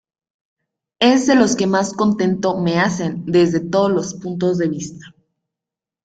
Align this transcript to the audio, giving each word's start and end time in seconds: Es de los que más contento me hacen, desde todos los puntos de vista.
Es 0.97 1.27
de 1.27 1.35
los 1.35 1.55
que 1.55 1.67
más 1.67 1.93
contento 1.93 2.57
me 2.59 2.79
hacen, 2.79 3.23
desde 3.27 3.59
todos 3.59 3.91
los 3.91 4.15
puntos 4.15 4.57
de 4.57 4.67
vista. 4.67 5.05